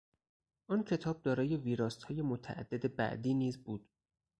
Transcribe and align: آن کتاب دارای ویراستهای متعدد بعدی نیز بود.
آن 0.67 0.83
کتاب 0.83 1.21
دارای 1.21 1.57
ویراستهای 1.57 2.21
متعدد 2.21 2.95
بعدی 2.95 3.33
نیز 3.33 3.63
بود. 3.63 3.89